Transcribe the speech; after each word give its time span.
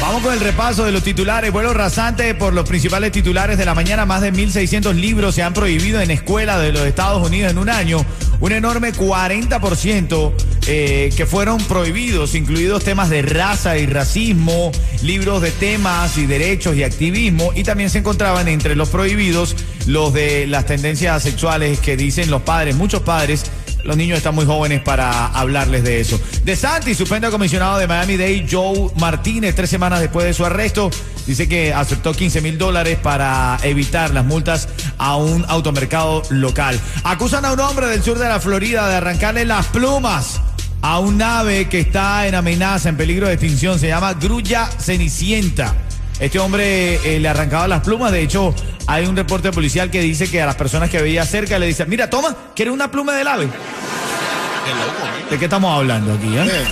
Vamos 0.00 0.22
con 0.22 0.34
el 0.34 0.40
repaso 0.40 0.84
de 0.84 0.92
los 0.92 1.02
titulares. 1.02 1.50
Vuelo 1.50 1.72
rasante 1.72 2.34
por 2.34 2.52
los 2.52 2.68
principales 2.68 3.12
titulares 3.12 3.56
de 3.56 3.64
la 3.64 3.74
mañana. 3.74 4.04
Más 4.04 4.20
de 4.20 4.32
1.600 4.32 4.94
libros 4.94 5.34
se 5.34 5.42
han 5.42 5.54
prohibido 5.54 6.00
en 6.00 6.10
escuelas 6.10 6.60
de 6.60 6.70
los 6.70 6.82
Estados 6.82 7.26
Unidos 7.26 7.50
en 7.50 7.58
un 7.58 7.70
año. 7.70 8.04
Un 8.38 8.52
enorme 8.52 8.92
40% 8.92 10.32
eh, 10.66 11.10
que 11.16 11.24
fueron 11.24 11.58
prohibidos, 11.64 12.34
incluidos 12.34 12.84
temas 12.84 13.08
de 13.08 13.22
raza 13.22 13.78
y 13.78 13.86
racismo, 13.86 14.70
libros 15.02 15.40
de 15.40 15.50
temas 15.50 16.18
y 16.18 16.26
derechos 16.26 16.76
y 16.76 16.84
activismo. 16.84 17.52
Y 17.54 17.62
también 17.62 17.88
se 17.88 17.98
encontraban 17.98 18.48
entre 18.48 18.76
los 18.76 18.90
prohibidos 18.90 19.56
los 19.86 20.12
de 20.12 20.46
las 20.46 20.66
tendencias 20.66 21.22
sexuales 21.22 21.80
que 21.80 21.96
dicen 21.96 22.30
los 22.30 22.42
padres, 22.42 22.76
muchos 22.76 23.00
padres 23.00 23.46
los 23.86 23.96
niños 23.96 24.18
están 24.18 24.34
muy 24.34 24.44
jóvenes 24.44 24.80
para 24.82 25.26
hablarles 25.28 25.84
de 25.84 26.00
eso. 26.00 26.20
De 26.44 26.56
Santi 26.56 26.94
suspende 26.94 27.26
al 27.26 27.32
comisionado 27.32 27.78
de 27.78 27.86
Miami-Dade, 27.86 28.46
Joe 28.50 28.90
Martínez, 28.96 29.54
tres 29.54 29.70
semanas 29.70 30.00
después 30.00 30.26
de 30.26 30.34
su 30.34 30.44
arresto. 30.44 30.90
Dice 31.26 31.48
que 31.48 31.72
aceptó 31.72 32.12
15 32.12 32.40
mil 32.40 32.58
dólares 32.58 32.98
para 33.02 33.58
evitar 33.62 34.12
las 34.12 34.24
multas 34.24 34.68
a 34.98 35.16
un 35.16 35.44
automercado 35.48 36.22
local. 36.30 36.78
Acusan 37.04 37.44
a 37.44 37.52
un 37.52 37.60
hombre 37.60 37.86
del 37.86 38.02
sur 38.02 38.18
de 38.18 38.28
la 38.28 38.40
Florida 38.40 38.88
de 38.88 38.96
arrancarle 38.96 39.44
las 39.44 39.66
plumas 39.66 40.40
a 40.82 40.98
un 40.98 41.20
ave 41.20 41.68
que 41.68 41.80
está 41.80 42.26
en 42.26 42.34
amenaza, 42.34 42.88
en 42.88 42.96
peligro 42.96 43.26
de 43.26 43.34
extinción. 43.34 43.78
Se 43.78 43.88
llama 43.88 44.14
Grulla 44.14 44.66
Cenicienta. 44.66 45.74
Este 46.20 46.38
hombre 46.38 46.94
eh, 47.04 47.20
le 47.20 47.28
arrancaba 47.28 47.68
las 47.68 47.82
plumas. 47.82 48.12
De 48.12 48.22
hecho, 48.22 48.54
hay 48.86 49.06
un 49.06 49.16
reporte 49.16 49.50
policial 49.50 49.90
que 49.90 50.00
dice 50.00 50.28
que 50.30 50.40
a 50.40 50.46
las 50.46 50.56
personas 50.56 50.90
que 50.90 51.02
veía 51.02 51.24
cerca 51.26 51.58
le 51.58 51.66
dicen, 51.66 51.88
mira, 51.88 52.08
toma, 52.08 52.36
¿quieres 52.54 52.72
una 52.72 52.90
pluma 52.90 53.14
del 53.14 53.26
ave? 53.26 53.48
¿De 55.30 55.38
qué 55.38 55.44
estamos 55.44 55.76
hablando 55.76 56.14
aquí? 56.14 56.36
eh? 56.36 56.64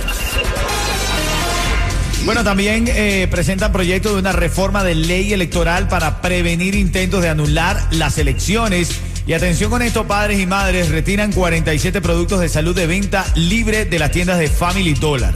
Bueno, 2.23 2.43
también 2.43 2.85
eh, 2.87 3.27
presentan 3.29 3.71
proyecto 3.71 4.13
de 4.13 4.19
una 4.19 4.31
reforma 4.31 4.83
de 4.83 4.95
ley 4.95 5.31
electoral 5.33 5.87
para 5.87 6.21
prevenir 6.21 6.73
intentos 6.73 7.21
de 7.21 7.29
anular 7.29 7.79
las 7.91 8.17
elecciones. 8.17 8.89
Y 9.27 9.33
atención 9.33 9.69
con 9.69 9.81
esto, 9.81 10.05
padres 10.07 10.39
y 10.39 10.45
madres 10.45 10.89
retiran 10.89 11.31
47 11.31 12.01
productos 12.01 12.39
de 12.39 12.49
salud 12.49 12.75
de 12.75 12.87
venta 12.87 13.25
libre 13.35 13.85
de 13.85 13.99
las 13.99 14.11
tiendas 14.11 14.39
de 14.39 14.47
Family 14.47 14.93
Dollar. 14.93 15.33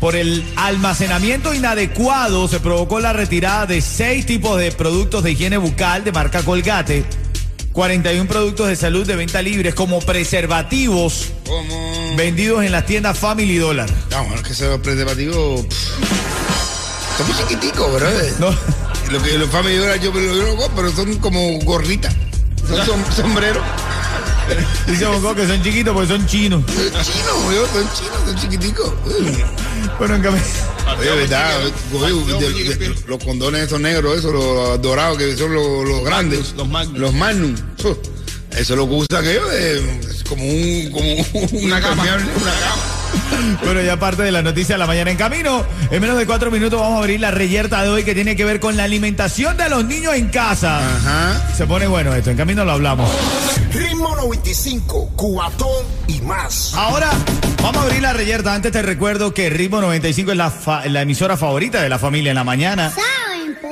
Por 0.00 0.16
el 0.16 0.42
almacenamiento 0.56 1.52
inadecuado 1.52 2.48
se 2.48 2.58
provocó 2.58 3.00
la 3.00 3.12
retirada 3.12 3.66
de 3.66 3.82
seis 3.82 4.24
tipos 4.24 4.58
de 4.58 4.72
productos 4.72 5.22
de 5.22 5.32
higiene 5.32 5.58
bucal 5.58 6.04
de 6.04 6.12
marca 6.12 6.42
Colgate, 6.42 7.04
41 7.74 8.26
productos 8.26 8.68
de 8.68 8.76
salud 8.76 9.06
de 9.06 9.14
venta 9.16 9.42
libres 9.42 9.74
como 9.74 10.00
preservativos 10.00 11.26
¿Cómo? 11.46 12.14
vendidos 12.16 12.64
en 12.64 12.72
las 12.72 12.86
tiendas 12.86 13.18
Family 13.18 13.58
Dollar. 13.58 13.90
No, 14.10 14.20
bueno, 14.24 14.36
es 14.36 14.42
que 14.42 14.52
ese 14.54 14.78
preservativo. 14.78 15.66
pff, 15.68 17.18
Son 17.18 17.26
muy 17.26 17.36
chiquiticos. 17.36 18.02
No. 18.38 18.50
Lo 19.12 19.22
que 19.22 19.38
los 19.38 19.50
family 19.50 19.76
Dollar 19.76 20.00
yo 20.00 20.12
me 20.12 20.20
lo 20.22 20.56
compro, 20.56 20.76
pero 20.76 20.92
son 20.96 21.14
como 21.18 21.58
gorritas. 21.64 22.14
Son 22.66 22.78
som- 22.86 23.12
sombreros. 23.14 23.62
Dice 24.86 25.04
Bongo 25.06 25.34
que 25.34 25.46
son 25.46 25.62
chiquitos 25.62 25.92
porque 25.92 26.08
son 26.08 26.26
chinos. 26.26 26.64
Son 26.66 27.04
chinos, 27.04 27.54
yo, 27.54 27.66
son 27.66 27.88
chinos, 27.94 28.18
son 28.24 28.36
chiquiticos. 28.36 28.92
Bueno, 29.98 30.14
en 30.16 30.22
cambio- 30.22 30.42
Oye, 30.98 31.10
verdad, 31.10 31.60
oye, 31.94 32.14
de- 32.38 32.74
de- 32.76 32.94
los 33.06 33.22
condones 33.24 33.62
esos 33.62 33.80
negros, 33.80 34.18
esos, 34.18 34.32
los 34.32 34.80
dorados, 34.82 35.18
que 35.18 35.36
son 35.36 35.54
los, 35.54 35.86
los 35.88 36.04
grandes. 36.04 36.52
Los 36.56 36.68
Magnus. 36.68 36.98
Los 36.98 37.14
Magnum. 37.14 37.54
Uf, 37.84 37.96
Eso 38.56 38.74
lo 38.76 38.88
que 38.88 38.94
usa 38.94 39.18
aquello 39.20 39.50
es 39.52 40.24
como 40.28 40.44
un, 40.44 40.90
como 40.90 41.60
Una 41.62 41.80
cama. 41.80 42.02
Una 42.02 42.12
cama. 42.16 42.89
Bueno, 43.64 43.82
ya 43.82 43.98
parte 43.98 44.22
de 44.22 44.32
la 44.32 44.42
noticia 44.42 44.74
de 44.74 44.78
la 44.78 44.86
mañana 44.86 45.10
en 45.10 45.16
camino. 45.16 45.64
En 45.90 46.00
menos 46.00 46.16
de 46.18 46.26
cuatro 46.26 46.50
minutos 46.50 46.80
vamos 46.80 46.96
a 46.96 46.98
abrir 47.00 47.20
la 47.20 47.30
reyerta 47.30 47.82
de 47.82 47.88
hoy 47.88 48.04
que 48.04 48.14
tiene 48.14 48.36
que 48.36 48.44
ver 48.44 48.60
con 48.60 48.76
la 48.76 48.84
alimentación 48.84 49.56
de 49.56 49.68
los 49.68 49.84
niños 49.84 50.14
en 50.14 50.28
casa. 50.28 50.78
Ajá. 50.78 51.52
Se 51.56 51.66
pone 51.66 51.86
bueno 51.86 52.14
esto, 52.14 52.30
en 52.30 52.36
camino 52.36 52.64
lo 52.64 52.72
hablamos. 52.72 53.10
Ritmo 53.72 54.14
95, 54.16 55.12
cuatón 55.16 55.84
y 56.06 56.20
más. 56.22 56.72
Ahora 56.74 57.10
vamos 57.62 57.82
a 57.82 57.86
abrir 57.86 58.02
la 58.02 58.12
reyerta. 58.12 58.54
Antes 58.54 58.72
te 58.72 58.82
recuerdo 58.82 59.32
que 59.34 59.48
Ritmo 59.50 59.80
95 59.80 60.32
es 60.32 60.36
la, 60.36 60.50
fa- 60.50 60.84
la 60.86 61.02
emisora 61.02 61.36
favorita 61.36 61.80
de 61.82 61.88
la 61.88 61.98
familia 61.98 62.30
en 62.30 62.36
la 62.36 62.44
mañana. 62.44 62.90
¿Saben 62.90 63.29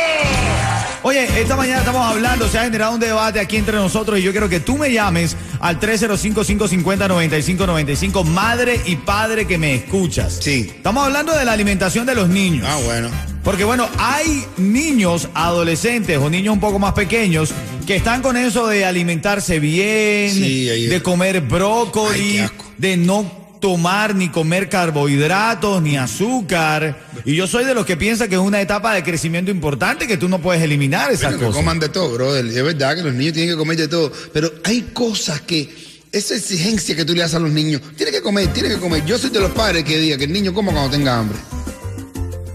Oye, 1.03 1.41
esta 1.41 1.55
mañana 1.55 1.79
estamos 1.79 2.05
hablando, 2.05 2.49
se 2.49 2.59
ha 2.59 2.65
generado 2.65 2.95
un 2.95 3.01
debate 3.01 3.39
aquí 3.39 3.57
entre 3.57 3.77
nosotros 3.77 4.19
y 4.19 4.23
yo 4.23 4.33
quiero 4.33 4.49
que 4.49 4.59
tú 4.59 4.77
me 4.77 4.93
llames 4.93 5.37
al 5.61 5.79
305-550-9595, 5.79 8.25
madre 8.25 8.81
y 8.85 8.97
padre 8.97 9.47
que 9.47 9.59
me 9.59 9.77
escuchas. 9.77 10.39
Sí. 10.41 10.73
Estamos 10.77 11.05
hablando 11.05 11.37
de 11.37 11.45
la 11.45 11.53
alimentación 11.53 12.05
de 12.05 12.17
los 12.17 12.29
niños. 12.29 12.67
Ah, 12.69 12.79
bueno. 12.85 13.11
Porque 13.45 13.63
bueno, 13.65 13.89
hay 13.99 14.45
niños, 14.57 15.29
adolescentes 15.35 16.19
o 16.19 16.29
niños 16.29 16.53
un 16.53 16.61
poco 16.61 16.81
más 16.81 16.95
pequeños 16.95 17.53
que 17.87 17.95
están 17.97 18.21
con 18.21 18.37
eso 18.37 18.67
de 18.67 18.85
alimentarse 18.85 19.61
bien, 19.61 20.35
Sí, 20.35 20.65
de 20.67 21.03
comer 21.03 21.41
brócoli, 21.41 22.41
de 22.77 22.97
no 22.97 23.38
tomar 23.61 24.15
ni 24.15 24.29
comer 24.29 24.69
carbohidratos 24.69 25.83
ni 25.83 25.97
azúcar. 25.97 26.99
Y 27.25 27.35
yo 27.35 27.47
soy 27.47 27.65
de 27.65 27.75
los 27.75 27.85
que 27.87 27.97
piensa 27.97 28.29
que 28.29 28.35
es 28.37 28.41
una 28.41 28.61
etapa 28.61 28.95
de 28.95 29.03
crecimiento 29.03 29.51
importante 29.51 30.07
que 30.07 30.17
tú 30.17 30.29
no 30.29 30.39
puedes 30.41 30.63
eliminar 30.63 31.11
esas 31.11 31.23
Bueno, 31.33 31.39
que 31.39 31.45
cosas. 31.47 31.59
coman 31.61 31.79
de 31.81 31.89
todo, 31.89 32.13
brother. 32.15 32.47
Es 32.47 32.63
verdad 32.63 32.97
que 32.97 33.03
los 33.03 33.15
niños 33.15 33.33
tienen 33.35 33.55
que 33.55 33.59
comer 33.59 33.77
de 33.77 33.89
todo. 33.89 34.13
Pero 34.33 34.51
hay 34.65 34.83
cosas 34.93 35.41
que. 35.43 35.89
Esa 36.11 36.35
exigencia 36.37 36.97
que 36.97 37.05
tú 37.05 37.15
le 37.15 37.23
haces 37.23 37.35
a 37.37 37.39
los 37.39 37.51
niños. 37.51 37.83
Tiene 37.97 38.11
que 38.11 38.23
comer, 38.23 38.47
tiene 38.49 38.71
que 38.71 38.79
comer. 38.79 39.05
Yo 39.05 39.19
soy 39.19 39.29
de 39.31 39.41
los 39.41 39.51
padres 39.53 39.85
que 39.85 39.99
diga 39.99 40.17
que 40.17 40.25
el 40.25 40.33
niño 40.33 40.55
coma 40.55 40.73
cuando 40.73 40.91
tenga 40.91 41.19
hambre. 41.19 41.37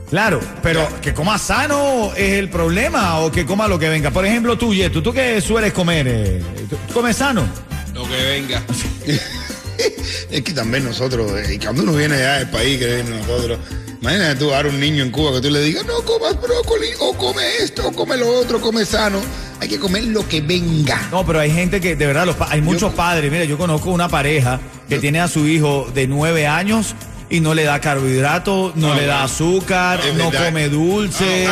Claro, 0.10 0.40
pero 0.62 0.88
que 1.02 1.14
coma 1.14 1.38
sano 1.40 2.12
es 2.16 2.34
el 2.34 2.50
problema 2.50 3.20
o 3.20 3.32
que 3.32 3.46
coma 3.46 3.68
lo 3.68 3.78
que 3.80 3.90
venga. 3.90 4.10
Por 4.12 4.26
ejemplo, 4.26 4.58
tú, 4.58 4.74
Yeto, 4.74 5.02
¿tú 5.04 5.12
qué 5.14 5.40
sueles 5.42 5.74
comer? 5.74 6.08
eh? 6.08 6.42
¿Tú 6.70 6.76
tú 6.88 6.94
comes 6.94 7.16
sano? 7.18 7.48
Lo 7.94 8.08
que 8.08 8.16
venga. 8.24 8.64
Es 10.32 10.42
que 10.42 10.52
también 10.54 10.84
nosotros, 10.86 11.32
eh, 11.40 11.56
y 11.56 11.60
cuando 11.60 11.84
uno 11.84 11.94
viene 11.94 12.16
allá 12.16 12.40
del 12.40 12.50
país, 12.50 12.80
que 12.80 13.04
nosotros, 13.04 13.60
imagínate 14.02 14.36
tú 14.40 14.50
dar 14.50 14.66
un 14.68 14.80
niño 14.80 15.04
en 15.04 15.12
Cuba 15.12 15.32
que 15.34 15.42
tú 15.42 15.50
le 15.52 15.62
digas, 15.62 15.86
no 15.86 16.02
comas 16.04 16.40
brócoli, 16.42 16.88
o 17.00 17.14
come 17.16 17.44
esto, 17.62 17.88
o 17.88 17.92
come 17.92 18.18
lo 18.18 18.28
otro, 18.40 18.60
come 18.60 18.86
sano. 18.86 19.20
Hay 19.60 19.70
que 19.70 19.80
comer 19.80 20.04
lo 20.06 20.28
que 20.28 20.42
venga. 20.42 21.08
No, 21.12 21.26
pero 21.26 21.40
hay 21.40 21.52
gente 21.52 21.80
que, 21.80 21.96
de 21.96 22.06
verdad, 22.08 22.26
los 22.26 22.36
pa- 22.36 22.48
hay 22.52 22.62
muchos 22.62 22.94
padres. 22.94 23.32
Mira, 23.32 23.46
yo 23.46 23.58
conozco 23.58 23.92
una 23.92 24.10
pareja 24.10 24.60
que 24.90 25.00
tiene 25.00 25.22
a 25.22 25.28
su 25.28 25.48
hijo 25.48 25.90
de 25.94 26.08
nueve 26.08 26.48
años 26.48 26.96
y 27.34 27.40
no 27.40 27.56
le 27.56 27.64
da 27.64 27.82
carbohidratos, 27.82 28.76
no, 28.76 28.90
No, 28.90 28.96
le 28.96 29.08
da 29.08 29.24
azúcar, 29.24 30.00
no 30.16 30.30
verdad. 30.30 30.46
come 30.48 30.70
dulce. 30.70 31.48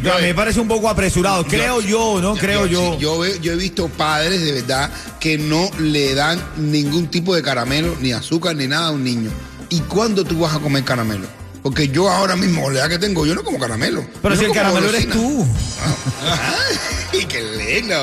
No, 0.00 0.18
me 0.20 0.32
parece 0.32 0.60
un 0.60 0.68
poco 0.68 0.88
apresurado. 0.88 1.44
Creo 1.44 1.80
yo, 1.80 2.20
¿no? 2.22 2.36
Creo 2.36 2.66
yo. 2.66 2.92
sí, 2.92 2.98
yo, 3.00 3.18
ve- 3.18 3.38
yo 3.42 3.52
he 3.52 3.56
visto 3.56 3.88
padres 3.88 4.42
de 4.42 4.52
verdad 4.52 4.88
que 5.18 5.36
no 5.36 5.68
le 5.80 6.14
dan 6.14 6.40
ningún 6.56 7.08
tipo 7.08 7.34
de 7.34 7.42
caramelo, 7.42 7.96
ni 8.00 8.12
azúcar, 8.12 8.54
ni 8.54 8.68
nada 8.68 8.86
a 8.88 8.90
un 8.92 9.02
niño. 9.02 9.30
¿Y 9.70 9.80
cuándo 9.80 10.22
tú 10.24 10.38
vas 10.38 10.54
a 10.54 10.60
comer 10.60 10.84
caramelo? 10.84 11.26
Porque 11.64 11.88
yo 11.88 12.08
ahora 12.08 12.36
mismo, 12.36 12.70
la 12.70 12.80
edad 12.80 12.88
que 12.90 12.98
tengo, 13.00 13.26
yo 13.26 13.34
no 13.34 13.42
como 13.42 13.58
caramelo. 13.58 14.06
Pero 14.22 14.34
Yo 14.34 14.38
si 14.38 14.44
el 14.44 14.48
no 14.50 14.54
caramelo 14.54 14.88
eres 14.88 15.10
tú. 15.10 15.44
Ay, 17.12 17.24
qué 17.26 17.42
lindo. 17.42 17.96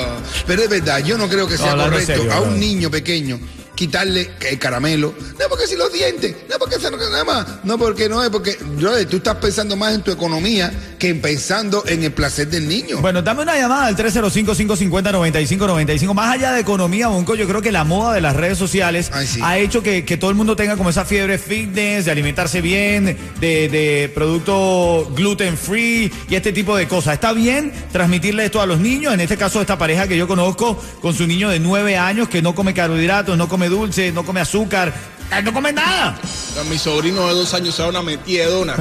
Pero 0.47 0.63
es 0.63 0.69
verdad, 0.69 0.99
yo 0.99 1.17
no 1.17 1.29
creo 1.29 1.47
que 1.47 1.57
sea 1.57 1.75
correcto 1.75 2.05
serio, 2.17 2.33
a 2.33 2.41
un 2.41 2.59
niño 2.59 2.89
pequeño 2.91 3.39
quitarle 3.81 4.29
el 4.47 4.59
caramelo. 4.59 5.11
No 5.39 5.45
porque 5.49 5.65
si 5.65 5.75
los 5.75 5.91
dientes, 5.91 6.35
no 6.47 6.59
porque 6.59 6.77
no 6.77 6.91
nada 6.97 7.23
más. 7.23 7.47
No 7.63 7.79
porque 7.79 8.07
no 8.07 8.23
es 8.23 8.29
porque, 8.29 8.55
brother, 8.77 9.07
tú 9.07 9.17
estás 9.17 9.37
pensando 9.37 9.75
más 9.75 9.95
en 9.95 10.03
tu 10.03 10.11
economía 10.11 10.71
que 10.99 11.09
en 11.09 11.19
pensando 11.19 11.83
en 11.87 12.03
el 12.03 12.11
placer 12.11 12.47
del 12.47 12.67
niño. 12.67 13.01
Bueno, 13.01 13.23
dame 13.23 13.41
una 13.41 13.57
llamada 13.57 13.87
al 13.87 13.97
305-550-9595. 13.97 16.13
Más 16.13 16.35
allá 16.35 16.51
de 16.51 16.61
economía, 16.61 17.07
Bonco, 17.07 17.33
yo 17.33 17.47
creo 17.47 17.63
que 17.63 17.71
la 17.71 17.83
moda 17.83 18.13
de 18.13 18.21
las 18.21 18.35
redes 18.35 18.59
sociales 18.59 19.09
Ay, 19.11 19.25
sí. 19.25 19.39
ha 19.43 19.57
hecho 19.57 19.81
que, 19.81 20.05
que 20.05 20.15
todo 20.15 20.29
el 20.29 20.35
mundo 20.35 20.55
tenga 20.55 20.77
como 20.77 20.91
esa 20.91 21.03
fiebre 21.03 21.39
fitness, 21.39 22.05
de 22.05 22.11
alimentarse 22.11 22.61
bien, 22.61 23.17
de, 23.39 23.67
de 23.67 24.11
producto 24.13 25.11
gluten 25.15 25.57
free 25.57 26.13
y 26.29 26.35
este 26.35 26.53
tipo 26.53 26.77
de 26.77 26.87
cosas. 26.87 27.15
¿Está 27.15 27.33
bien 27.33 27.73
transmitirle 27.91 28.45
esto 28.45 28.61
a 28.61 28.67
los 28.67 28.79
niños? 28.79 29.15
En 29.15 29.21
este 29.21 29.37
caso, 29.37 29.59
esta 29.59 29.79
pareja 29.79 30.07
que 30.07 30.17
yo 30.17 30.27
conozco 30.27 30.79
con 31.01 31.15
su 31.15 31.25
niño 31.25 31.49
de 31.49 31.59
9 31.59 31.97
años 31.97 32.29
que 32.29 32.43
no 32.43 32.53
come 32.53 32.75
carbohidratos, 32.75 33.39
no 33.39 33.49
come 33.49 33.70
dulce, 33.71 34.11
no 34.11 34.23
come 34.23 34.41
azúcar, 34.41 34.93
eh, 35.31 35.41
no 35.41 35.53
come 35.53 35.71
nada. 35.71 36.19
A 36.59 36.63
mi 36.65 36.77
sobrino 36.77 37.25
de 37.27 37.33
dos 37.33 37.53
años 37.53 37.73
se 37.73 37.81
da 37.81 37.87
una 37.87 38.01
metida 38.03 38.43
de 38.45 38.51
dona. 38.51 38.75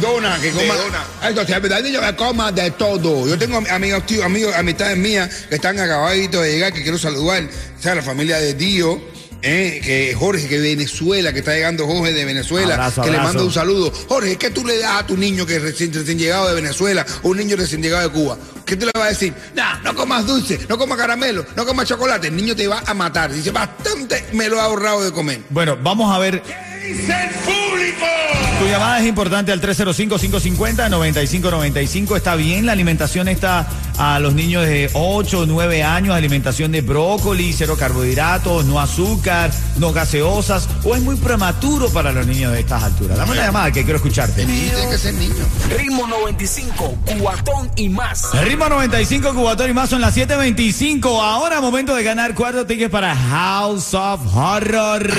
Dona, 0.00 0.38
que 0.40 0.50
coma. 0.50 0.74
De 0.74 0.80
dona. 0.80 1.04
Entonces, 1.22 1.50
la 1.50 1.58
verdad, 1.58 1.82
niño 1.82 2.00
que 2.00 2.16
coma 2.16 2.52
de 2.52 2.70
todo. 2.72 3.26
Yo 3.26 3.38
tengo 3.38 3.62
amigos, 3.70 4.04
tíos, 4.06 4.24
amigos, 4.24 4.54
amistades 4.54 4.98
mías 4.98 5.46
que 5.48 5.54
están 5.54 5.78
acabaditos 5.78 6.42
de 6.42 6.52
llegar, 6.52 6.72
que 6.72 6.82
quiero 6.82 6.98
saludar. 6.98 7.42
O 7.78 7.82
sea, 7.82 7.94
la 7.94 8.02
familia 8.02 8.36
de 8.36 8.54
Dio. 8.54 9.18
Eh, 9.42 9.80
que 9.82 10.14
Jorge, 10.14 10.48
que 10.48 10.58
Venezuela, 10.58 11.32
que 11.32 11.38
está 11.38 11.54
llegando 11.54 11.86
Jorge 11.86 12.12
de 12.12 12.26
Venezuela, 12.26 12.74
Abrazo, 12.74 13.00
que 13.00 13.08
le 13.10 13.16
abrazo. 13.16 13.32
mando 13.32 13.46
un 13.46 13.52
saludo. 13.54 13.90
Jorge, 14.06 14.36
¿qué 14.36 14.50
tú 14.50 14.66
le 14.66 14.76
das 14.76 15.00
a 15.00 15.06
tu 15.06 15.16
niño 15.16 15.46
que 15.46 15.58
recién, 15.58 15.94
recién 15.94 16.18
llegado 16.18 16.46
de 16.48 16.54
Venezuela 16.56 17.06
o 17.22 17.30
un 17.30 17.38
niño 17.38 17.56
recién 17.56 17.80
llegado 17.82 18.06
de 18.06 18.12
Cuba? 18.12 18.36
¿Qué 18.70 18.76
tú 18.76 18.86
le 18.86 18.92
vas 18.94 19.06
a 19.06 19.08
decir? 19.08 19.34
Nah, 19.56 19.80
no 19.82 19.96
comas 19.96 20.24
dulce, 20.24 20.56
no 20.68 20.78
comas 20.78 20.96
caramelo, 20.96 21.44
no 21.56 21.66
comas 21.66 21.88
chocolate. 21.88 22.28
El 22.28 22.36
niño 22.36 22.54
te 22.54 22.68
va 22.68 22.80
a 22.86 22.94
matar. 22.94 23.32
Dice, 23.32 23.50
bastante 23.50 24.26
me 24.32 24.48
lo 24.48 24.60
ha 24.60 24.66
ahorrado 24.66 25.02
de 25.02 25.10
comer. 25.10 25.40
Bueno, 25.50 25.76
vamos 25.82 26.14
a 26.14 26.20
ver. 26.20 26.40
¡Dice 26.80 27.12
el 27.12 27.30
público! 27.30 28.19
Tu 28.60 28.66
llamada 28.66 29.00
es 29.00 29.06
importante 29.06 29.52
al 29.52 29.60
305-550-9595. 29.62 32.14
Está 32.14 32.34
bien, 32.34 32.66
la 32.66 32.72
alimentación 32.72 33.26
está 33.28 33.66
a 33.96 34.18
los 34.18 34.34
niños 34.34 34.66
de 34.66 34.90
8 34.92 35.40
o 35.40 35.46
9 35.46 35.82
años, 35.82 36.14
alimentación 36.14 36.70
de 36.70 36.82
brócoli, 36.82 37.54
cero 37.54 37.76
carbohidratos, 37.78 38.66
no 38.66 38.78
azúcar, 38.78 39.50
no 39.76 39.94
gaseosas, 39.94 40.68
o 40.84 40.94
es 40.94 41.00
muy 41.02 41.16
prematuro 41.16 41.88
para 41.90 42.12
los 42.12 42.26
niños 42.26 42.52
de 42.52 42.60
estas 42.60 42.82
alturas. 42.82 43.16
Dame 43.16 43.32
una 43.32 43.46
llamada 43.46 43.72
que 43.72 43.82
quiero 43.82 43.96
escucharte. 43.96 44.44
Tiene 44.44 44.90
que 44.90 44.98
ser 44.98 45.14
niño. 45.14 45.46
Ritmo 45.78 46.06
95, 46.06 46.98
cuatón 47.18 47.70
y 47.76 47.88
más. 47.88 48.28
El 48.34 48.44
ritmo 48.46 48.68
95, 48.68 49.32
Cubatón 49.34 49.70
y 49.70 49.74
más 49.74 49.88
son 49.88 50.02
las 50.02 50.14
7.25. 50.16 51.06
Ahora 51.22 51.60
momento 51.62 51.94
de 51.94 52.02
ganar 52.02 52.34
cuatro 52.34 52.66
tickets 52.66 52.90
para 52.90 53.16
House 53.16 53.94
of 53.94 54.20
Horror. 54.34 55.10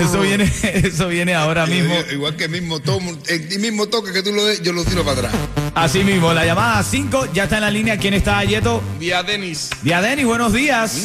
Eso 0.00 0.20
viene, 0.20 0.44
eso 0.62 1.03
viene 1.08 1.34
ahora 1.34 1.66
mismo. 1.66 1.94
Igual, 1.94 2.12
igual 2.12 2.36
que 2.36 2.44
el 2.44 2.50
mismo, 2.50 2.80
tomo, 2.80 3.16
el 3.26 3.58
mismo 3.60 3.86
toque 3.88 4.12
que 4.12 4.22
tú 4.22 4.32
lo 4.32 4.44
des, 4.44 4.62
yo 4.62 4.72
lo 4.72 4.84
tiro 4.84 5.04
para 5.04 5.28
atrás. 5.28 5.34
Así 5.74 6.04
mismo, 6.04 6.32
la 6.32 6.44
llamada 6.44 6.82
5 6.82 7.32
ya 7.32 7.44
está 7.44 7.56
en 7.56 7.62
la 7.62 7.70
línea. 7.70 7.98
¿Quién 7.98 8.14
está, 8.14 8.42
Yeto? 8.44 8.82
Día 8.98 9.22
Denis. 9.22 9.70
Diadeni, 9.82 10.24
buenos 10.24 10.52
días. 10.52 10.96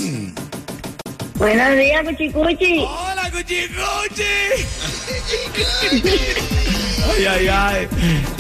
Buenos 1.36 1.75
días, 1.78 2.04
Cuchicuchi. 2.04 2.80
Hola, 2.80 3.31
Cuchicuchi. 3.31 4.24
ay, 7.18 7.25
ay, 7.25 7.48
ay. 7.48 7.88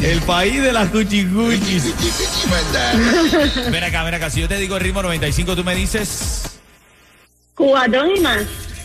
El 0.03 0.21
país 0.21 0.61
de 0.61 0.73
las 0.73 0.89
Cuchicuchis. 0.89 1.95
Ven 3.71 3.83
acá, 3.83 4.03
ven 4.03 4.13
acá. 4.13 4.29
Si 4.29 4.41
yo 4.41 4.47
te 4.47 4.57
digo 4.57 4.77
ritmo 4.77 5.01
95, 5.01 5.55
tú 5.55 5.63
me 5.63 5.73
dices. 5.75 6.59
Cubatón 7.55 8.15
y 8.15 8.19
más. 8.19 8.43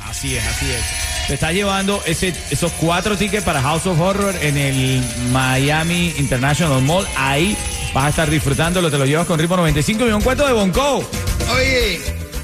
Así 0.08 0.36
es, 0.36 0.46
así 0.46 0.70
es. 0.70 1.03
Te 1.26 1.34
está 1.34 1.52
llevando 1.52 2.02
ese, 2.04 2.34
esos 2.50 2.70
cuatro 2.72 3.16
tickets 3.16 3.44
para 3.44 3.62
House 3.62 3.86
of 3.86 3.98
Horror 3.98 4.34
en 4.42 4.56
el 4.58 5.02
Miami 5.32 6.12
International 6.18 6.82
Mall. 6.82 7.06
Ahí 7.16 7.56
vas 7.94 8.04
a 8.06 8.08
estar 8.10 8.30
disfrutándolo. 8.30 8.90
Te 8.90 8.98
lo 8.98 9.06
llevas 9.06 9.26
con 9.26 9.38
ritmo 9.38 9.56
95 9.56 10.06
y 10.06 10.12
un 10.12 10.20
cuento 10.20 10.46
de 10.46 10.52
Bonco. 10.52 11.08
Oye, 11.54 12.00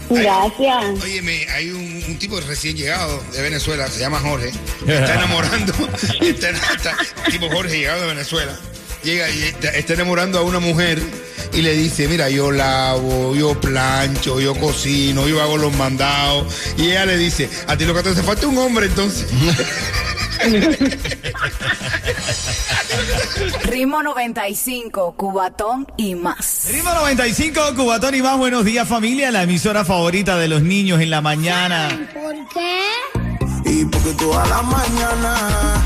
Gracias. 0.08 0.84
oye, 1.04 1.46
hay 1.54 1.70
un, 1.70 2.02
un 2.08 2.18
tipo 2.18 2.40
recién 2.40 2.76
llegado 2.76 3.22
de 3.32 3.42
Venezuela, 3.42 3.86
se 3.88 4.00
llama 4.00 4.18
Jorge, 4.18 4.48
está 4.86 5.14
enamorando, 5.14 5.72
está, 6.20 6.50
está- 6.50 6.96
tipo 7.30 7.48
Jorge 7.48 7.78
llegado 7.78 8.00
de 8.00 8.06
Venezuela, 8.08 8.58
llega 9.04 9.30
y 9.30 9.42
está, 9.44 9.68
está 9.70 9.92
enamorando 9.94 10.38
a 10.40 10.42
una 10.42 10.58
mujer 10.58 11.00
y 11.52 11.62
le 11.62 11.74
dice, 11.74 12.08
mira, 12.08 12.28
yo 12.30 12.50
lavo, 12.50 13.34
yo 13.34 13.58
plancho, 13.60 14.40
yo 14.40 14.54
cocino, 14.54 15.28
yo 15.28 15.42
hago 15.42 15.56
los 15.56 15.76
mandados, 15.76 16.46
y 16.76 16.90
ella 16.90 17.06
le 17.06 17.16
dice, 17.16 17.48
a 17.66 17.76
ti 17.76 17.84
lo 17.84 17.94
que 17.94 18.02
te 18.02 18.10
hace 18.10 18.22
falta 18.22 18.42
es 18.42 18.48
un 18.48 18.58
hombre 18.58 18.86
entonces. 18.86 19.26
Ritmo 23.64 24.02
95, 24.02 25.14
cubatón 25.16 25.86
y 25.96 26.14
más. 26.14 26.68
Ritmo 26.70 26.92
95, 26.94 27.74
Cubatón 27.76 28.14
y 28.14 28.22
más. 28.22 28.38
Buenos 28.38 28.64
días, 28.64 28.88
familia. 28.88 29.30
La 29.30 29.42
emisora 29.42 29.84
favorita 29.84 30.38
de 30.38 30.48
los 30.48 30.62
niños 30.62 31.00
en 31.00 31.10
la 31.10 31.20
mañana. 31.20 31.88
¿Por 32.12 32.34
qué? 32.48 32.80
Y 33.64 33.84
porque 33.84 34.12
toda 34.14 34.46
la 34.46 34.62
mañana, 34.62 35.84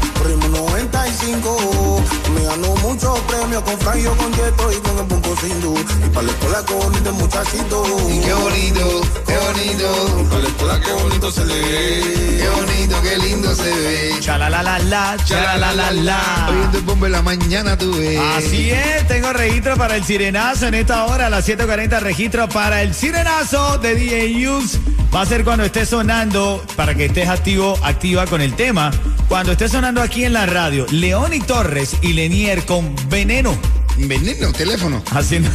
con 3.65 3.79
Franjo, 3.81 4.17
con 4.17 4.33
Yeto 4.33 4.73
y 4.73 4.77
con 4.77 4.99
el 4.99 5.05
Punto 5.07 5.37
Sindu. 5.37 5.75
Y 5.79 6.09
para 6.11 6.27
la 6.27 6.33
escuela 6.33 6.63
con 6.67 6.95
este 6.95 7.11
muchachito. 7.13 7.85
Y 8.09 8.21
qué 8.21 8.35
bonito, 8.35 9.01
qué 9.27 9.37
bonito, 9.37 10.27
Para 10.31 10.43
la 10.43 10.49
escuela 10.49 10.81
qué 10.81 10.93
bonito 10.93 11.31
se 11.33 11.45
le 11.47 11.61
ve. 11.61 12.39
qué 12.39 12.49
bonito, 12.49 13.03
qué 13.03 13.19
lindo 13.19 13.55
se 13.55 13.63
ve. 13.63 14.15
Chalalala, 14.21 15.17
chalalala. 15.25 16.47
Oyendo 16.51 16.79
el 16.79 16.85
bombo 16.85 17.07
en 17.07 17.13
la 17.13 17.23
mañana 17.23 17.77
tú 17.77 17.93
ves. 17.97 18.21
Así 18.37 18.71
es, 18.71 19.07
tengo 19.09 19.33
registro 19.33 19.77
para 19.77 19.97
el 19.97 20.05
sirenazo 20.05 20.67
en 20.67 20.75
esta 20.75 21.07
hora, 21.07 21.27
a 21.27 21.31
las 21.31 21.49
7.40 21.49 22.01
registro 22.01 22.49
para 22.49 22.83
el 22.83 22.95
sirenazo 22.95 23.79
de 23.79 23.95
DJ 23.95 24.35
News. 24.35 24.79
Va 25.15 25.21
a 25.21 25.27
ser 25.27 25.45
cuando 25.45 25.65
esté 25.65 25.87
sonando, 25.87 26.65
para 26.75 26.97
que 26.97 27.05
estés 27.05 27.29
activo, 27.29 27.79
activa 27.85 28.27
con 28.27 28.41
el 28.41 28.57
tema, 28.57 28.91
cuando 29.29 29.53
esté 29.53 29.69
sonando 29.69 30.03
aquí 30.03 30.25
en 30.25 30.33
la 30.33 30.45
radio, 30.45 30.87
Leoni 30.91 31.39
Torres 31.39 31.95
y 32.03 32.15
Lenier 32.15 32.65
con 32.65 32.97
Veneno. 33.09 33.57
Veneno, 33.97 34.53
teléfono. 34.53 35.01
Haciendo, 35.13 35.49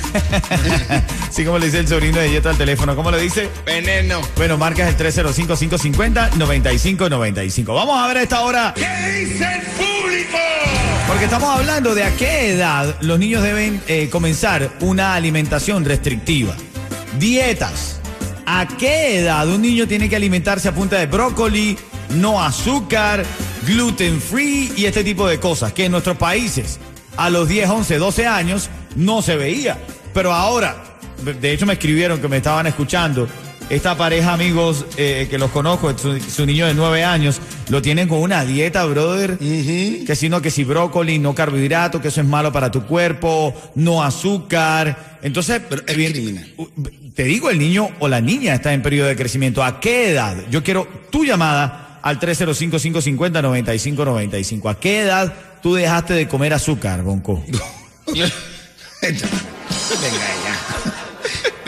así 1.29 1.43
como 1.45 1.59
le 1.59 1.65
dice 1.65 1.79
el 1.79 1.89
sobrino 1.89 2.19
de 2.19 2.31
Yeto 2.31 2.49
al 2.49 2.57
teléfono, 2.57 2.95
¿cómo 2.95 3.11
le 3.11 3.19
dice? 3.19 3.49
Veneno. 3.65 4.21
Bueno, 4.37 4.57
marcas 4.57 4.87
el 4.87 4.95
305-550-9595. 4.97 7.75
Vamos 7.75 8.01
a 8.01 8.07
ver 8.07 8.15
a 8.15 8.21
esta 8.21 8.43
hora. 8.43 8.73
¿Qué 8.73 8.87
dice 9.11 9.43
el 9.43 9.63
público? 9.73 10.37
Porque 11.05 11.25
estamos 11.25 11.49
hablando 11.49 11.93
de 11.95 12.05
a 12.05 12.15
qué 12.15 12.51
edad 12.51 12.95
los 13.01 13.19
niños 13.19 13.43
deben 13.43 13.81
eh, 13.89 14.07
comenzar 14.09 14.71
una 14.79 15.15
alimentación 15.15 15.83
restrictiva. 15.83 16.55
Dietas. 17.17 17.98
¿A 18.51 18.67
qué 18.67 19.19
edad 19.19 19.47
un 19.47 19.61
niño 19.61 19.87
tiene 19.87 20.09
que 20.09 20.15
alimentarse 20.15 20.67
a 20.67 20.73
punta 20.73 20.97
de 20.97 21.05
brócoli, 21.05 21.77
no 22.15 22.41
azúcar, 22.41 23.23
gluten 23.67 24.19
free 24.19 24.73
y 24.75 24.85
este 24.85 25.03
tipo 25.03 25.27
de 25.27 25.39
cosas? 25.39 25.71
Que 25.71 25.85
en 25.85 25.91
nuestros 25.91 26.17
países 26.17 26.79
a 27.15 27.29
los 27.29 27.47
10, 27.47 27.69
11, 27.69 27.97
12 27.99 28.25
años 28.25 28.71
no 28.95 29.21
se 29.21 29.35
veía. 29.35 29.77
Pero 30.15 30.33
ahora, 30.33 30.97
de 31.23 31.53
hecho 31.53 31.67
me 31.67 31.73
escribieron 31.73 32.19
que 32.19 32.27
me 32.27 32.37
estaban 32.37 32.65
escuchando. 32.65 33.27
Esta 33.69 33.95
pareja, 33.95 34.33
amigos, 34.33 34.85
eh, 34.97 35.27
que 35.29 35.37
los 35.37 35.51
conozco, 35.51 35.95
su, 35.95 36.19
su 36.19 36.43
niño 36.47 36.65
de 36.65 36.73
9 36.73 37.03
años, 37.03 37.39
lo 37.69 37.83
tienen 37.83 38.07
con 38.07 38.17
una 38.19 38.43
dieta, 38.43 38.83
brother. 38.85 39.37
Que 39.37 40.15
si 40.15 40.27
no, 40.27 40.41
que 40.41 40.49
si 40.49 40.63
brócoli, 40.63 41.19
no 41.19 41.35
carbohidrato, 41.35 42.01
que 42.01 42.07
eso 42.07 42.19
es 42.21 42.27
malo 42.27 42.51
para 42.51 42.71
tu 42.71 42.83
cuerpo, 42.85 43.53
no 43.75 44.01
azúcar. 44.03 45.19
Entonces, 45.21 45.61
Pero 45.69 45.83
es 45.85 45.95
bien- 45.95 46.13
criminal. 46.13 46.51
te 47.13 47.25
digo, 47.25 47.51
el 47.51 47.59
niño 47.59 47.89
o 47.99 48.07
la 48.07 48.21
niña 48.21 48.55
está 48.55 48.73
en 48.73 48.81
periodo 48.81 49.07
de 49.07 49.15
crecimiento. 49.15 49.63
¿A 49.63 49.79
qué 49.79 50.09
edad? 50.11 50.35
Yo 50.49 50.63
quiero 50.63 50.87
tu 51.11 51.23
llamada 51.23 51.99
al 52.01 52.19
305-550-9595. 52.19 54.67
¿A 54.71 54.79
qué 54.79 55.01
edad 55.01 55.31
tú 55.61 55.75
dejaste 55.75 56.15
de 56.15 56.27
comer 56.27 56.53
azúcar, 56.55 57.03
Bonco? 57.03 57.43
Venga. 59.01 59.27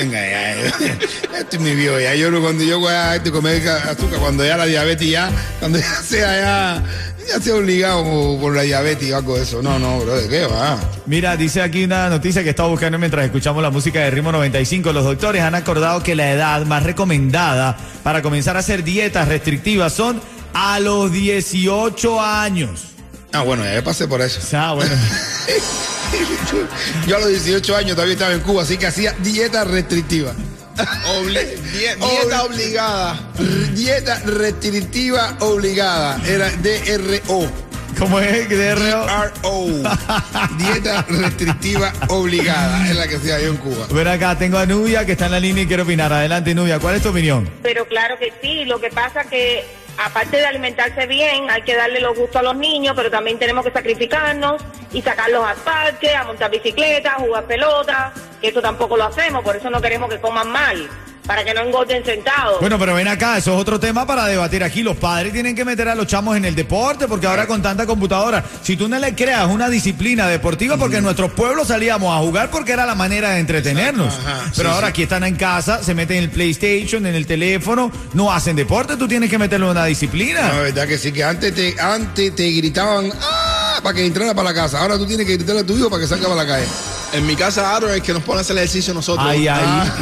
Venga 0.01 0.19
ya. 0.19 0.53
Esto 1.39 1.57
es 1.57 1.59
mi 1.59 1.75
viejo 1.75 1.99
ya. 1.99 2.15
Yo 2.15 2.41
cuando 2.41 2.63
yo 2.63 2.79
voy 2.79 2.91
a 2.91 3.15
este, 3.15 3.29
comer 3.31 3.67
azúcar, 3.69 4.19
cuando 4.19 4.43
ya 4.43 4.57
la 4.57 4.65
diabetes 4.65 5.07
ya, 5.07 5.29
cuando 5.59 5.77
ya 5.77 5.95
sea 6.03 6.39
ya, 6.39 6.83
ya 7.27 7.39
sea 7.39 7.55
obligado 7.55 8.03
por, 8.39 8.55
la 8.55 8.63
diabetes 8.63 9.11
o 9.11 9.17
algo 9.17 9.35
de 9.35 9.43
eso. 9.43 9.61
No, 9.61 9.77
no, 9.77 9.99
bro, 9.99 10.15
¿de 10.15 10.27
qué 10.27 10.47
va? 10.47 10.79
Mira, 11.05 11.37
dice 11.37 11.61
aquí 11.61 11.83
una 11.83 12.09
noticia 12.09 12.43
que 12.43 12.49
estaba 12.49 12.69
buscando 12.69 12.97
mientras 12.97 13.23
escuchamos 13.25 13.61
la 13.61 13.69
música 13.69 13.99
de 13.99 14.09
Ritmo 14.09 14.31
95. 14.31 14.91
Los 14.91 15.03
doctores 15.03 15.43
han 15.43 15.53
acordado 15.53 16.01
que 16.01 16.15
la 16.15 16.31
edad 16.31 16.65
más 16.65 16.81
recomendada 16.81 17.77
para 18.01 18.23
comenzar 18.23 18.55
a 18.55 18.61
hacer 18.61 18.83
dietas 18.83 19.27
restrictivas 19.27 19.93
son 19.93 20.19
a 20.55 20.79
los 20.79 21.11
18 21.11 22.19
años. 22.19 22.85
Ah, 23.33 23.43
bueno, 23.43 23.63
ya 23.63 23.83
pasé 23.83 24.07
por 24.07 24.19
eso. 24.21 24.41
Sea, 24.41 24.71
bueno. 24.71 24.95
Yo 27.07 27.17
a 27.17 27.19
los 27.19 27.29
18 27.29 27.75
años 27.75 27.91
todavía 27.95 28.13
estaba 28.13 28.33
en 28.33 28.41
Cuba, 28.41 28.63
así 28.63 28.77
que 28.77 28.87
hacía 28.87 29.13
dieta 29.19 29.63
restrictiva. 29.63 30.33
Obli- 31.17 31.55
die- 31.73 31.95
dieta 31.95 32.43
obligada. 32.43 33.19
Dieta 33.73 34.19
restrictiva 34.25 35.35
obligada. 35.39 36.19
Era 36.25 36.49
DRO. 36.51 37.49
¿Cómo 37.99 38.19
es? 38.19 38.49
DRO. 38.49 39.05
DRO. 39.05 39.65
Dieta 40.57 41.05
restrictiva 41.09 41.91
obligada. 42.07 42.87
Es 42.89 42.95
la 42.95 43.07
que 43.07 43.19
se 43.19 43.33
hay 43.33 43.45
en 43.45 43.57
Cuba. 43.57 43.85
Ven 43.91 44.07
acá, 44.07 44.37
tengo 44.37 44.57
a 44.57 44.65
Nubia 44.65 45.05
que 45.05 45.11
está 45.11 45.25
en 45.25 45.31
la 45.33 45.39
línea 45.39 45.63
y 45.63 45.67
quiere 45.67 45.83
opinar. 45.83 46.11
Adelante, 46.11 46.55
Nubia, 46.55 46.79
¿cuál 46.79 46.95
es 46.95 47.03
tu 47.03 47.09
opinión? 47.09 47.49
Pero 47.61 47.85
claro 47.87 48.17
que 48.17 48.31
sí, 48.41 48.63
lo 48.65 48.79
que 48.79 48.89
pasa 48.89 49.23
que 49.25 49.65
aparte 50.05 50.37
de 50.37 50.45
alimentarse 50.45 51.05
bien, 51.07 51.49
hay 51.49 51.61
que 51.61 51.75
darle 51.75 51.99
los 51.99 52.17
gustos 52.17 52.37
a 52.37 52.43
los 52.43 52.55
niños, 52.55 52.93
pero 52.95 53.09
también 53.09 53.37
tenemos 53.37 53.65
que 53.65 53.71
sacrificarnos 53.71 54.61
y 54.91 55.01
sacarlos 55.01 55.45
al 55.45 55.57
parque, 55.57 56.15
a 56.15 56.23
montar 56.23 56.49
bicicleta, 56.51 57.13
a 57.13 57.19
jugar 57.19 57.45
pelota, 57.45 58.13
que 58.39 58.47
eso 58.47 58.61
tampoco 58.61 58.97
lo 58.97 59.05
hacemos, 59.05 59.43
por 59.43 59.55
eso 59.55 59.69
no 59.69 59.81
queremos 59.81 60.09
que 60.09 60.19
coman 60.19 60.49
mal, 60.49 60.89
para 61.25 61.43
que 61.43 61.53
no 61.53 61.61
engorden 61.61 62.03
sentados. 62.03 62.59
Bueno, 62.59 62.77
pero 62.79 62.95
ven 62.95 63.07
acá, 63.07 63.37
eso 63.37 63.53
es 63.53 63.59
otro 63.59 63.79
tema 63.79 64.05
para 64.05 64.25
debatir 64.25 64.63
aquí. 64.63 64.83
Los 64.83 64.97
padres 64.97 65.33
tienen 65.33 65.55
que 65.55 65.65
meter 65.65 65.87
a 65.89 65.95
los 65.95 66.07
chamos 66.07 66.35
en 66.35 66.45
el 66.45 66.55
deporte, 66.55 67.07
porque 67.07 67.27
ahora 67.27 67.47
con 67.47 67.61
tanta 67.61 67.85
computadora, 67.85 68.43
si 68.63 68.75
tú 68.75 68.87
no 68.87 68.97
le 68.99 69.15
creas 69.15 69.47
una 69.47 69.69
disciplina 69.69 70.27
deportiva, 70.27 70.77
porque 70.77 70.97
en 70.97 71.03
nuestros 71.03 71.31
pueblos 71.31 71.67
salíamos 71.67 72.15
a 72.15 72.19
jugar 72.19 72.49
porque 72.49 72.71
era 72.71 72.85
la 72.85 72.95
manera 72.95 73.31
de 73.31 73.39
entretenernos. 73.39 74.13
Ajá, 74.13 74.51
pero 74.55 74.69
sí, 74.69 74.75
ahora 74.75 74.87
sí. 74.87 74.91
aquí 74.91 75.03
están 75.03 75.23
en 75.23 75.35
casa, 75.35 75.83
se 75.83 75.93
meten 75.93 76.17
en 76.17 76.23
el 76.23 76.29
PlayStation, 76.29 77.05
en 77.05 77.15
el 77.15 77.25
teléfono, 77.25 77.91
no 78.13 78.31
hacen 78.31 78.55
deporte, 78.55 78.97
tú 78.97 79.07
tienes 79.07 79.29
que 79.29 79.37
meterle 79.37 79.69
una 79.69 79.85
disciplina. 79.85 80.41
La 80.53 80.61
verdad 80.61 80.87
que 80.87 80.97
sí, 80.97 81.11
que 81.11 81.23
antes 81.23 81.53
te, 81.53 81.75
antes 81.79 82.35
te 82.35 82.49
gritaban 82.51 83.11
¡Ah! 83.21 83.79
para 83.83 83.95
que 83.95 84.05
entrara 84.05 84.33
para 84.33 84.49
la 84.49 84.55
casa. 84.55 84.79
Ahora 84.79 84.97
tú 84.97 85.05
tienes 85.05 85.25
que 85.25 85.35
gritarle 85.35 85.61
a 85.61 85.65
tu 85.65 85.77
hijo 85.77 85.89
para 85.89 86.01
que 86.01 86.07
salga 86.07 86.27
para 86.27 86.43
la 86.43 86.47
calle. 86.47 86.67
En 87.13 87.25
mi 87.25 87.35
casa, 87.35 87.75
Aaron 87.75 87.91
es 87.91 88.01
que 88.01 88.13
nos 88.13 88.23
pone 88.23 88.39
a 88.39 88.41
hacer 88.41 88.55
ejercicio 88.57 88.93
nosotros. 88.93 89.25
Ay, 89.29 89.47
ay. 89.47 89.61
Ah. 89.63 89.95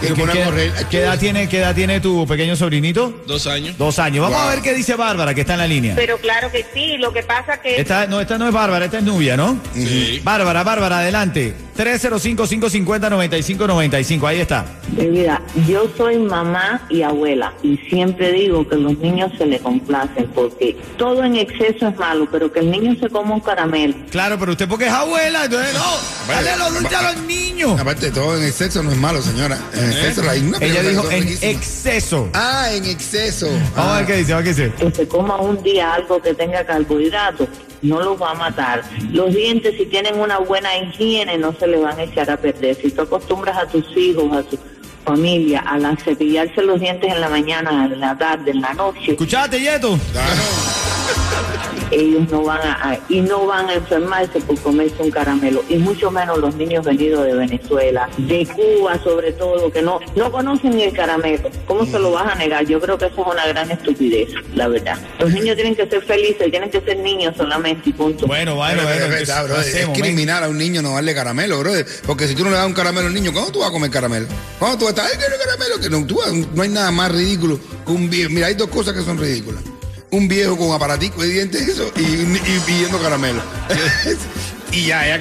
¿Qué, 0.00 0.08
correr. 0.44 0.72
qué 0.90 0.98
edad 1.00 1.18
tiene, 1.18 1.48
¿Qué 1.48 1.58
edad 1.58 1.74
tiene 1.74 2.00
tu 2.00 2.26
pequeño 2.26 2.56
sobrinito? 2.56 3.22
Dos 3.26 3.46
años. 3.46 3.76
Dos 3.78 3.98
años. 3.98 4.22
Vamos 4.22 4.38
Wow. 4.38 4.48
a 4.48 4.50
ver 4.54 4.62
qué 4.62 4.74
dice 4.74 4.94
Bárbara, 4.96 5.32
que 5.34 5.40
está 5.42 5.54
en 5.54 5.60
la 5.60 5.66
línea. 5.66 5.94
Pero 5.96 6.18
claro 6.18 6.50
que 6.52 6.64
sí, 6.74 6.98
lo 6.98 7.12
que 7.12 7.22
pasa 7.22 7.60
que... 7.60 7.80
Esta, 7.80 8.06
no, 8.06 8.20
esta 8.20 8.36
no 8.38 8.46
es 8.48 8.52
Bárbara, 8.52 8.84
esta 8.84 8.98
es 8.98 9.04
Nubia, 9.04 9.36
¿no? 9.36 9.58
Sí. 9.74 10.20
Bárbara, 10.22 10.62
Bárbara, 10.62 10.98
adelante. 10.98 11.54
305-550-9595, 11.76 14.26
ahí 14.26 14.40
está. 14.40 14.64
Mi 14.96 15.06
vida, 15.06 15.40
yo 15.66 15.88
soy 15.96 16.18
mamá 16.18 16.86
y 16.88 17.02
abuela 17.02 17.52
y 17.62 17.76
siempre 17.88 18.32
digo 18.32 18.68
que 18.68 18.76
los 18.76 18.96
niños 18.98 19.32
se 19.36 19.46
le 19.46 19.58
complacen 19.60 20.28
porque 20.34 20.76
todo 20.96 21.24
en 21.24 21.36
exceso 21.36 21.88
es 21.88 21.96
malo, 21.96 22.28
pero 22.30 22.52
que 22.52 22.60
el 22.60 22.70
niño 22.70 22.96
se 23.00 23.08
coma 23.08 23.34
un 23.34 23.40
caramelo. 23.40 23.94
Claro, 24.10 24.38
pero 24.38 24.52
usted 24.52 24.68
porque 24.68 24.86
es 24.86 24.92
abuela, 24.92 25.44
entonces 25.44 25.74
no, 25.74 25.84
dale 26.28 26.56
los 26.56 26.74
dulces 26.74 26.98
a 26.98 27.12
los 27.12 27.22
niños. 27.22 27.80
Aparte 27.80 28.10
todo, 28.10 28.36
en 28.36 28.44
exceso 28.44 28.82
no 28.82 28.90
es 28.90 28.96
malo, 28.96 29.22
señora. 29.22 29.58
En 29.74 29.90
exceso 29.90 30.28
hay 30.28 30.40
una 30.40 30.58
¿Eh? 30.58 30.70
Ella 30.70 30.82
dijo 30.82 31.10
en 31.10 31.28
exceso. 31.42 32.28
Ah, 32.34 32.70
en 32.72 32.84
exceso. 32.84 33.48
Vamos 33.76 33.92
a 33.92 33.96
ver 33.98 34.06
qué 34.06 34.16
dice, 34.16 34.32
vamos 34.32 34.48
a 34.48 34.50
ver 34.50 34.54
qué 34.54 34.62
dice. 34.62 34.74
Que 34.78 34.90
se 34.92 35.08
coma 35.08 35.40
un 35.40 35.62
día 35.62 35.94
algo 35.94 36.20
que 36.20 36.34
tenga 36.34 36.64
carbohidratos 36.64 37.48
no 37.82 38.00
los 38.00 38.20
va 38.20 38.32
a 38.32 38.34
matar. 38.34 38.82
Los 39.12 39.34
dientes, 39.34 39.74
si 39.76 39.86
tienen 39.86 40.18
una 40.18 40.38
buena 40.38 40.76
higiene, 40.76 41.38
no 41.38 41.52
se 41.52 41.66
les 41.66 41.80
van 41.80 41.98
a 41.98 42.04
echar 42.04 42.30
a 42.30 42.36
perder. 42.36 42.76
Si 42.76 42.90
tú 42.90 43.02
acostumbras 43.02 43.56
a 43.56 43.66
tus 43.66 43.84
hijos, 43.96 44.32
a 44.32 44.42
tu 44.42 44.58
familia, 45.04 45.60
a 45.60 45.78
la 45.78 45.96
cepillarse 45.96 46.62
los 46.62 46.80
dientes 46.80 47.12
en 47.12 47.20
la 47.20 47.28
mañana, 47.28 47.86
en 47.86 48.00
la 48.00 48.16
tarde, 48.18 48.50
en 48.50 48.60
la 48.60 48.74
noche, 48.74 49.12
Escuchate, 49.12 49.60
Yeto. 49.60 49.98
Claro. 50.12 50.42
ellos 51.90 52.28
no 52.30 52.42
van 52.44 52.60
a, 52.62 52.90
a- 52.92 52.98
y 53.08 53.20
no 53.20 53.46
van 53.46 53.68
a 53.68 53.74
enfermarse 53.74 54.40
por 54.40 54.58
comerse 54.60 54.94
un 55.02 55.10
caramelo 55.10 55.62
y 55.68 55.76
mucho 55.76 56.10
menos 56.10 56.38
los 56.38 56.54
niños 56.56 56.84
venidos 56.84 57.24
de 57.24 57.34
Venezuela, 57.34 58.08
de 58.16 58.46
Cuba 58.46 58.98
sobre 59.02 59.32
todo, 59.32 59.70
que 59.70 59.82
no 59.82 60.00
no 60.14 60.30
conocen 60.32 60.76
ni 60.76 60.84
el 60.84 60.92
caramelo. 60.92 61.50
¿Cómo 61.66 61.84
se 61.86 61.98
lo 61.98 62.12
vas 62.12 62.32
a 62.32 62.34
negar? 62.36 62.64
Yo 62.66 62.80
creo 62.80 62.98
que 62.98 63.06
eso 63.06 63.20
es 63.22 63.32
una 63.32 63.46
gran 63.46 63.70
estupidez, 63.70 64.28
la 64.54 64.68
verdad. 64.68 64.98
Los 65.18 65.30
niños 65.32 65.56
tienen 65.56 65.74
que 65.74 65.86
ser 65.86 66.02
felices, 66.04 66.50
tienen 66.50 66.70
que 66.70 66.80
ser 66.80 66.98
niños 66.98 67.34
solamente 67.36 67.90
y 67.90 67.92
punto. 67.92 68.26
Bueno, 68.26 68.54
bueno, 68.56 68.82
Pero, 68.84 68.88
bueno. 68.88 68.94
pero, 68.94 69.04
entonces, 69.06 69.28
verdad, 69.28 69.44
brother, 69.44 69.64
¿qué 69.64 69.70
hacemos, 69.78 69.96
es 69.98 70.02
criminal 70.02 70.44
a 70.44 70.48
un 70.48 70.58
niño 70.58 70.82
no 70.82 70.94
darle 70.94 71.14
caramelo. 71.14 71.62
Porque 72.06 72.26
si 72.28 72.34
tú 72.34 72.44
no 72.44 72.50
le 72.50 72.56
das 72.56 72.66
un 72.66 72.72
caramelo 72.74 73.06
al 73.08 73.14
niño, 73.14 73.32
¿cuándo 73.32 73.50
tú 73.52 73.60
vas 73.60 73.68
a 73.70 73.72
comer 73.72 73.90
caramelo? 73.90 74.26
¿Cuándo 74.58 74.78
tú 74.78 74.84
vas 74.86 74.96
a 74.98 75.02
estar, 75.02 75.06
ay, 75.12 75.18
quiero 75.18 75.42
caramelo? 75.44 75.80
Que 75.80 75.90
no, 75.90 76.06
tú 76.06 76.16
vas- 76.18 76.32
no 76.54 76.62
hay 76.62 76.68
nada 76.68 76.90
más 76.90 77.10
ridículo 77.12 77.58
que 77.86 77.92
un 77.92 78.08
viejo. 78.10 78.30
Mira, 78.30 78.46
hay 78.48 78.54
dos 78.54 78.68
cosas 78.68 78.94
que 78.94 79.02
son 79.02 79.18
ridículas. 79.18 79.62
Un 80.10 80.28
viejo 80.28 80.56
con 80.56 80.72
aparatico 80.72 81.22
de 81.22 81.28
dientes 81.28 81.66
eso, 81.68 81.90
y, 81.96 82.02
y 82.02 82.60
pidiendo 82.64 82.98
caramelo. 83.00 83.42
y 84.72 84.86
ya, 84.86 85.04
ya. 85.18 85.20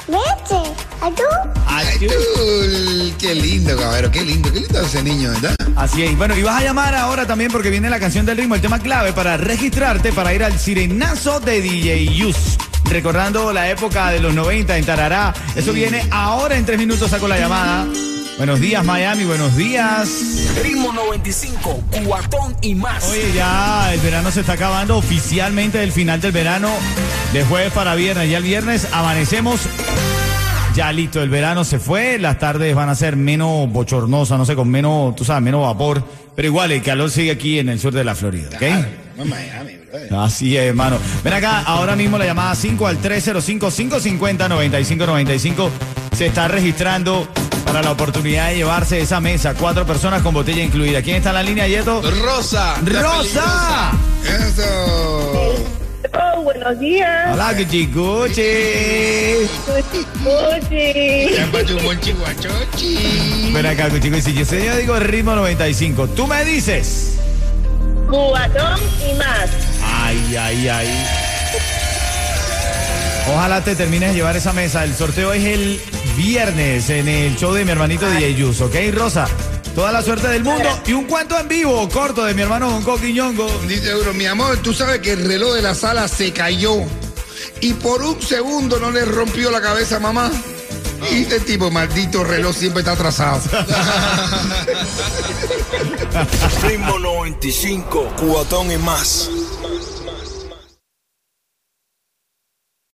leche, 0.08 0.60
tú, 2.00 2.08
qué 3.20 3.32
lindo, 3.36 3.76
cabrero, 3.76 4.10
qué 4.10 4.22
lindo, 4.22 4.52
qué 4.52 4.58
lindo 4.58 4.80
ese 4.80 5.04
niño, 5.04 5.30
¿verdad? 5.30 5.54
Así 5.76 6.02
es. 6.02 6.18
Bueno, 6.18 6.36
y 6.36 6.42
vas 6.42 6.60
a 6.60 6.64
llamar 6.64 6.96
ahora 6.96 7.24
también 7.24 7.52
porque 7.52 7.70
viene 7.70 7.88
la 7.88 8.00
canción 8.00 8.26
del 8.26 8.38
ritmo, 8.38 8.56
el 8.56 8.60
tema 8.60 8.80
clave 8.80 9.12
para 9.12 9.36
registrarte 9.36 10.12
para 10.12 10.34
ir 10.34 10.42
al 10.42 10.58
sirenazo 10.58 11.38
de 11.38 11.62
DJ 11.62 12.12
Yus. 12.12 12.58
Recordando 12.90 13.52
la 13.52 13.70
época 13.70 14.10
de 14.10 14.18
los 14.18 14.34
90 14.34 14.78
en 14.78 14.84
Tarará. 14.84 15.32
Eso 15.54 15.72
viene 15.72 16.08
ahora 16.10 16.56
en 16.56 16.66
tres 16.66 16.76
minutos, 16.76 17.08
saco 17.08 17.28
la 17.28 17.38
llamada. 17.38 17.86
Buenos 18.38 18.60
días, 18.60 18.84
Miami, 18.84 19.24
buenos 19.24 19.56
días. 19.56 20.08
Ritmo 20.62 20.92
95, 20.92 21.82
cuatón 22.06 22.56
y 22.62 22.74
más. 22.74 23.08
Oye, 23.10 23.32
ya 23.34 23.92
el 23.92 24.00
verano 24.00 24.30
se 24.30 24.40
está 24.40 24.54
acabando 24.54 24.96
oficialmente 24.96 25.82
el 25.82 25.92
final 25.92 26.18
del 26.20 26.32
verano 26.32 26.70
de 27.32 27.44
jueves 27.44 27.72
para 27.72 27.94
viernes. 27.94 28.30
Ya 28.30 28.38
el 28.38 28.44
viernes 28.44 28.88
amanecemos. 28.92 29.60
Ya 30.74 30.90
listo, 30.90 31.22
el 31.22 31.28
verano 31.28 31.64
se 31.64 31.78
fue, 31.78 32.18
las 32.18 32.38
tardes 32.38 32.74
van 32.74 32.88
a 32.88 32.94
ser 32.94 33.16
menos 33.16 33.70
bochornosas, 33.70 34.38
no 34.38 34.46
sé, 34.46 34.56
con 34.56 34.70
menos, 34.70 35.14
tú 35.14 35.22
sabes, 35.22 35.42
menos 35.42 35.60
vapor, 35.60 36.02
pero 36.34 36.48
igual 36.48 36.72
el 36.72 36.82
calor 36.82 37.10
sigue 37.10 37.32
aquí 37.32 37.58
en 37.58 37.68
el 37.68 37.78
sur 37.78 37.92
de 37.92 38.04
la 38.04 38.14
Florida, 38.14 38.48
¿ok? 38.54 38.62
No, 39.18 39.26
Miami. 39.26 39.72
Así 40.10 40.56
es, 40.56 40.64
hermano. 40.64 40.96
Ven 41.22 41.34
acá, 41.34 41.60
ahora 41.60 41.94
mismo 41.94 42.16
la 42.16 42.24
llamada 42.24 42.54
5 42.54 42.86
al 42.86 43.02
305-550-9595 43.02 45.68
se 46.16 46.24
está 46.26 46.48
registrando 46.48 47.28
para 47.64 47.82
la 47.82 47.92
oportunidad 47.92 48.48
de 48.48 48.56
llevarse 48.56 49.00
esa 49.00 49.20
mesa. 49.20 49.54
Cuatro 49.54 49.86
personas 49.86 50.22
con 50.22 50.34
botella 50.34 50.62
incluida. 50.62 51.02
¿Quién 51.02 51.16
está 51.16 51.30
en 51.30 51.34
la 51.34 51.42
línea, 51.42 51.66
Yeto? 51.68 52.02
Rosa. 52.22 52.76
¡Rosa! 52.84 53.92
Eso. 54.24 55.54
Oh, 56.14 56.42
buenos 56.42 56.78
días. 56.78 57.30
Hola, 57.32 57.54
Cuchicuchi. 57.56 58.42
Oye. 60.26 61.30
Ven 63.52 63.66
acá, 63.66 63.88
Cuchicuchi. 63.88 64.34
Yo 64.34 64.44
sé, 64.44 64.64
yo 64.64 64.76
digo 64.76 64.98
ritmo 64.98 65.34
95. 65.34 66.08
Tú 66.08 66.26
me 66.26 66.44
dices. 66.44 67.18
Cubatón 68.08 68.78
y 69.10 69.14
más. 69.14 69.48
Ay, 69.82 70.36
ay, 70.36 70.68
ay. 70.68 71.06
Ojalá 73.34 73.62
te 73.62 73.74
termines 73.74 74.10
de 74.10 74.16
llevar 74.16 74.36
esa 74.36 74.52
mesa. 74.52 74.84
El 74.84 74.94
sorteo 74.94 75.32
es 75.32 75.44
el 75.44 75.80
viernes 76.16 76.90
en 76.90 77.08
el 77.08 77.36
show 77.36 77.52
de 77.52 77.64
mi 77.64 77.70
hermanito 77.70 78.08
DJ 78.08 78.34
Yus, 78.34 78.60
¿ok, 78.60 78.74
Rosa? 78.92 79.26
Toda 79.74 79.92
la 79.92 80.02
suerte 80.02 80.28
del 80.28 80.44
mundo 80.44 80.68
y 80.86 80.92
un 80.92 81.04
cuento 81.04 81.38
en 81.38 81.48
vivo 81.48 81.88
corto 81.88 82.24
de 82.24 82.34
mi 82.34 82.42
hermano 82.42 82.70
Bonco 82.70 83.00
Quiñongo. 83.00 83.48
Dice 83.66 83.90
Euro, 83.90 84.12
mi 84.12 84.26
amor, 84.26 84.58
tú 84.58 84.74
sabes 84.74 85.00
que 85.00 85.12
el 85.12 85.24
reloj 85.24 85.54
de 85.54 85.62
la 85.62 85.74
sala 85.74 86.08
se 86.08 86.32
cayó 86.32 86.76
y 87.60 87.72
por 87.74 88.02
un 88.02 88.20
segundo 88.20 88.78
no 88.78 88.90
le 88.90 89.04
rompió 89.04 89.50
la 89.50 89.60
cabeza 89.60 89.96
a 89.96 90.00
mamá. 90.00 90.30
Y 91.10 91.22
este 91.22 91.40
tipo, 91.40 91.70
maldito 91.70 92.22
reloj, 92.22 92.54
siempre 92.54 92.80
está 92.80 92.92
atrasado. 92.92 93.40
Ritmo 96.62 96.98
95, 96.98 98.12
cuatón 98.18 98.70
y 98.70 98.78
más. 98.78 99.28